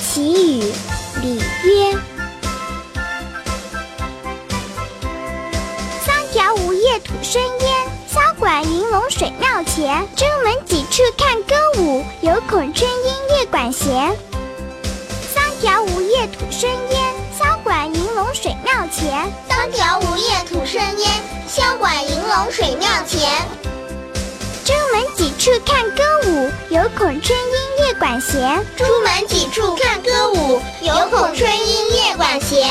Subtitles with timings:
[0.00, 0.72] 祈雨，
[1.22, 1.92] 里曰：
[6.04, 10.06] 桑条无叶土生烟，箫管银龙水庙前。
[10.16, 14.16] 朱门几处看歌舞，犹恐春阴夜管弦。
[15.34, 19.30] 桑条无叶土生烟，箫管银龙水庙前。
[19.48, 23.20] 桑条无叶土生烟，箫管银龙水庙前。
[24.64, 27.75] 朱门几处看歌舞，犹恐春阴
[28.16, 28.64] 管弦。
[28.78, 32.66] 朱门几处看歌舞，犹恐春阴夜管弦。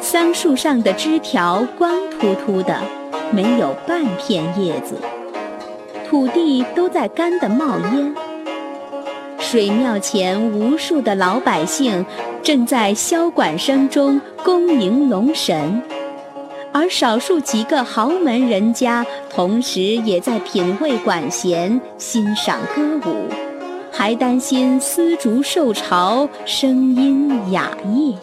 [0.00, 2.80] 桑树上的枝条光秃秃的，
[3.32, 4.96] 没有半片叶子，
[6.08, 8.14] 土地都在干得冒烟。
[9.40, 12.04] 水庙前无数的老百姓
[12.48, 15.82] 正在箫管声中恭迎龙神，
[16.72, 23.26] 而少数几个豪门人家同时也在品味管弦、欣赏歌舞，
[23.92, 28.16] 还担心丝竹受潮，声音哑咽。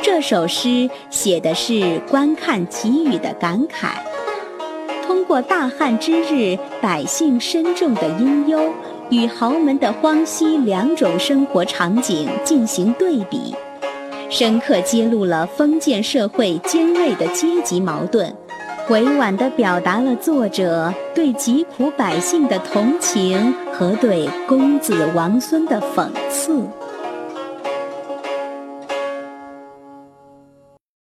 [0.00, 3.98] 这首诗写的是观看祈雨的感慨，
[5.06, 8.72] 通过大旱之日百姓深重的阴忧
[9.10, 13.54] 与豪门的荒息两种生活场景进行对比，
[14.28, 18.34] 深刻揭露了封建社会尖锐的阶级矛盾，
[18.88, 26.60] 委婉地表达了作者对疾苦百姓的同情和对公子王孙的讽刺。